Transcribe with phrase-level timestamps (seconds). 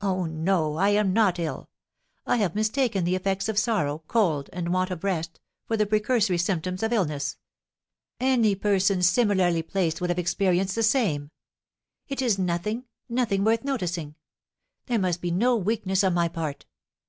[0.00, 1.70] Oh, no, I am not ill;
[2.26, 5.38] I have mistaken the effects of sorrow, cold, and want of rest,
[5.68, 7.36] for the precursory symptoms of illness.
[8.18, 11.30] Any person similarly placed would have experienced the same.
[12.08, 14.16] It is nothing, nothing worth noticing.
[14.86, 16.66] There must be no weakness on my part.